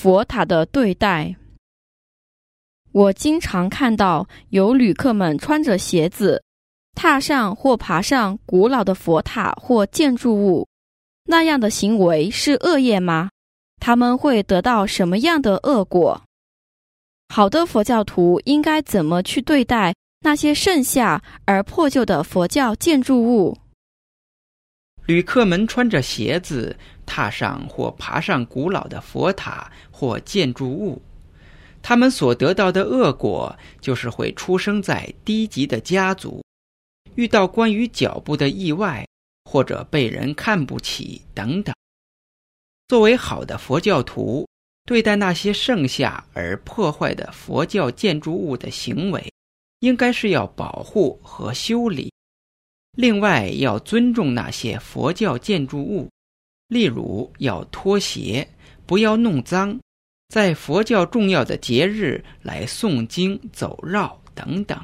[0.00, 1.34] 佛塔的对待。
[2.92, 6.40] 我经常看到有旅客们穿着鞋子，
[6.94, 10.68] 踏上或爬上古老的佛塔或建筑物，
[11.24, 13.30] 那样的行为是恶业吗？
[13.80, 16.22] 他们会得到什么样的恶果？
[17.34, 23.58] 好的佛教徒应该怎么去对待那些剩下而破旧的佛教建筑物？
[25.08, 26.76] 旅客们穿着鞋子，
[27.06, 31.00] 踏上或爬上古老的佛塔或建筑物，
[31.80, 36.44] 他们所得到的恶果就是会出生在低级的家族，
[37.14, 39.06] 遇到关于脚步的意外，
[39.46, 41.74] 或者被人看不起等等。
[42.86, 44.46] 作为好的佛教徒，
[44.84, 49.32] 对待那些剩下而破坏的佛教建筑物的行为，
[49.80, 52.12] 应该是要保护和修理。
[53.00, 56.10] 另外，要尊重那些佛教建筑物，
[56.66, 58.44] 例如要脱鞋，
[58.86, 59.78] 不要弄脏，
[60.30, 64.76] 在佛教重要的节日来诵经、走绕等等。